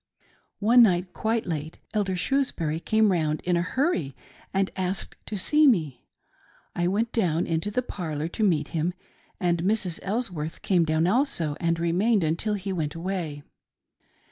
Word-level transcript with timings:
One 0.57 0.81
night, 0.81 1.13
quite 1.13 1.45
late, 1.45 1.77
Elder 1.93 2.15
Shrewsbury 2.15 2.79
came 2.79 3.11
round 3.11 3.39
in 3.41 3.55
a 3.55 3.61
hurry, 3.61 4.15
and 4.51 4.71
asked 4.75 5.15
to 5.27 5.37
see 5.37 5.67
me. 5.67 6.07
I 6.75 6.87
went 6.87 7.11
down 7.11 7.45
into 7.45 7.69
the 7.69 7.83
parlour 7.83 8.27
to 8.27 8.43
meet 8.43 8.69
him, 8.69 8.95
and 9.39 9.61
Mrs. 9.61 9.99
Elsworth 10.01 10.63
came 10.63 10.85
down 10.85 11.05
also, 11.05 11.55
and 11.59 11.79
remained 11.79 12.23
until 12.23 12.55
he 12.55 12.73
went 12.73 12.95
away. 12.95 13.43